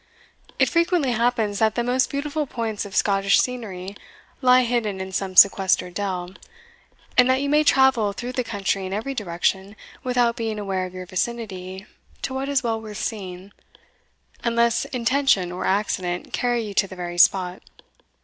It 0.57 0.67
frequently 0.67 1.11
happens 1.11 1.59
that 1.59 1.75
the 1.75 1.83
most 1.83 2.09
beautiful 2.09 2.47
points 2.47 2.85
of 2.85 2.95
Scottish 2.95 3.39
scenery 3.39 3.95
lie 4.41 4.63
hidden 4.63 4.99
in 4.99 5.11
some 5.11 5.35
sequestered 5.35 5.93
dell, 5.93 6.33
and 7.19 7.29
that 7.29 7.39
you 7.39 7.47
may 7.49 7.63
travel 7.63 8.11
through 8.11 8.31
the 8.31 8.43
country 8.43 8.83
in 8.87 8.93
every 8.93 9.13
direction 9.13 9.75
without 10.03 10.35
being 10.35 10.57
aware 10.57 10.87
of 10.87 10.95
your 10.95 11.05
vicinity 11.05 11.85
to 12.23 12.33
what 12.33 12.49
is 12.49 12.63
well 12.63 12.81
worth 12.81 12.97
seeing, 12.97 13.51
unless 14.43 14.85
intention 14.85 15.51
or 15.51 15.65
accident 15.67 16.33
carry 16.33 16.61
you 16.63 16.73
to 16.73 16.87
the 16.87 16.95
very 16.95 17.19
spot. 17.19 17.61